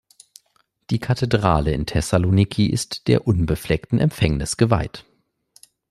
[0.89, 5.05] Die Kathedrale in Thessaloniki ist der Unbefleckten Empfängnis geweiht.